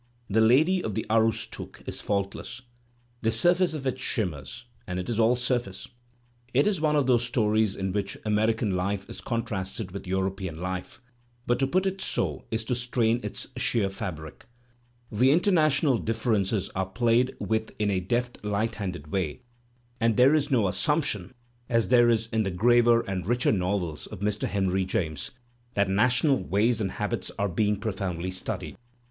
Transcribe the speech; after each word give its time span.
"The 0.31 0.41
Lady 0.41 0.83
of 0.83 0.95
the 0.95 1.05
Aroostook" 1.11 1.83
is 1.85 2.01
faultless. 2.01 2.63
The 3.21 3.31
surface 3.31 3.75
of 3.75 3.85
it 3.85 3.99
shimmers— 3.99 4.65
and 4.87 4.99
it 4.99 5.11
is 5.11 5.19
all 5.19 5.35
surface. 5.35 5.89
It 6.55 6.65
is 6.65 6.81
one 6.81 6.95
of 6.95 7.05
those 7.05 7.23
stories 7.23 7.75
Digitized 7.75 7.93
by 7.93 8.01
Google 8.01 8.01
292 8.01 8.01
THE 8.01 8.03
SPIRIT 8.09 8.15
OF 8.15 8.31
AMERICAN 8.31 8.35
LITERATURE 8.35 8.61
in 8.65 8.73
which 8.73 8.73
American 8.73 8.73
*^Iife" 8.73 9.09
is 9.11 9.21
contrasted 9.21 9.91
with 9.91 10.07
European 10.07 10.59
"life," 10.59 11.01
but 11.45 11.59
to 11.59 11.67
put 11.67 11.85
it 11.85 12.01
so 12.01 12.45
is 12.49 12.63
to 12.63 12.73
strain 12.73 13.19
its 13.21 13.47
sheer 13.57 13.91
fabric. 13.91 14.47
The 15.11 15.29
international 15.29 16.01
di£Ferences 16.01 16.71
are 16.73 16.87
played 16.87 17.35
with 17.39 17.71
in 17.77 17.91
a 17.91 17.99
deft 17.99 18.43
light 18.43 18.73
handed 18.81 19.05
way, 19.11 19.43
and 19.99 20.17
there 20.17 20.33
is 20.33 20.49
no 20.49 20.67
assumption, 20.67 21.35
as 21.69 21.89
there 21.89 22.09
is 22.09 22.25
in 22.33 22.41
the 22.41 22.49
graver 22.49 23.01
and 23.01 23.27
richer 23.27 23.51
novels 23.51 24.07
of 24.07 24.21
Mr. 24.21 24.47
Henry 24.47 24.83
James, 24.83 25.29
that 25.75 25.87
national 25.91 26.41
ways 26.43 26.81
and 26.81 26.93
habits 26.93 27.29
are 27.37 27.47
being 27.47 27.75
profoundly 27.79 28.31
studied. 28.31 28.75